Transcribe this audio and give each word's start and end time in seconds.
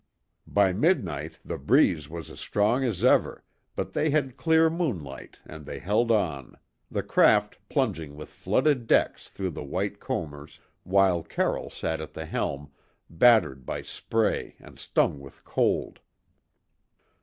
By 0.47 0.73
midnight 0.73 1.37
the 1.45 1.59
breeze 1.59 2.09
was 2.09 2.31
as 2.31 2.39
strong 2.39 2.83
as 2.83 3.03
ever, 3.03 3.43
but 3.75 3.93
they 3.93 4.09
had 4.09 4.35
clear 4.35 4.67
moonlight 4.67 5.37
and 5.45 5.63
they 5.63 5.77
held 5.77 6.09
on; 6.09 6.55
the 6.89 7.03
craft 7.03 7.59
plunging 7.69 8.15
with 8.15 8.29
flooded 8.29 8.87
decks 8.87 9.29
through 9.29 9.51
the 9.51 9.63
white 9.63 9.99
combers, 9.99 10.59
while 10.81 11.21
Carroll 11.21 11.69
sat 11.69 12.01
at 12.01 12.15
the 12.15 12.25
helm, 12.25 12.71
battered 13.11 13.63
by 13.63 13.83
spray 13.83 14.55
and 14.57 14.79
stung 14.79 15.19
with 15.19 15.45
cold. 15.45 15.99